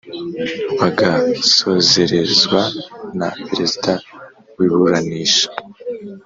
[0.79, 2.61] bagasozerezwa
[3.19, 3.91] na Perezida
[4.57, 5.47] w iburanisha